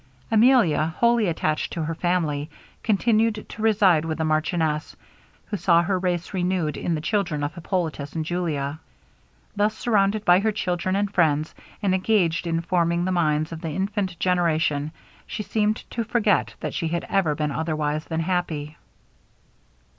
Emilia, 0.31 0.95
wholly 0.97 1.27
attached 1.27 1.71
to 1.73 1.83
her 1.83 1.93
family, 1.93 2.49
continued 2.81 3.45
to 3.47 3.61
reside 3.61 4.03
with 4.03 4.17
the 4.17 4.23
marchioness, 4.25 4.95
who 5.45 5.57
saw 5.57 5.83
her 5.83 5.99
race 5.99 6.33
renewed 6.33 6.75
in 6.75 6.95
the 6.95 7.01
children 7.01 7.43
of 7.43 7.53
Hippolitus 7.53 8.13
and 8.13 8.25
Julia. 8.25 8.79
Thus 9.55 9.77
surrounded 9.77 10.25
by 10.25 10.39
her 10.39 10.51
children 10.51 10.95
and 10.95 11.13
friends, 11.13 11.53
and 11.83 11.93
engaged 11.93 12.47
in 12.47 12.61
forming 12.61 13.05
the 13.05 13.11
minds 13.11 13.51
of 13.51 13.61
the 13.61 13.69
infant 13.69 14.17
generation, 14.19 14.91
she 15.27 15.43
seemed 15.43 15.75
to 15.91 16.03
forget 16.03 16.55
that 16.61 16.73
she 16.73 16.87
had 16.87 17.03
ever 17.07 17.35
been 17.35 17.51
otherwise 17.51 18.03
than 18.05 18.21
happy. 18.21 18.77